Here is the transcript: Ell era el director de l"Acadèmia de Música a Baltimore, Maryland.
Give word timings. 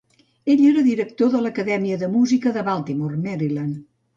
Ell 0.53 0.63
era 0.69 0.79
el 0.83 0.87
director 0.87 1.29
de 1.35 1.39
l"Acadèmia 1.41 1.99
de 2.05 2.11
Música 2.17 2.55
a 2.63 2.67
Baltimore, 2.71 3.21
Maryland. 3.29 3.79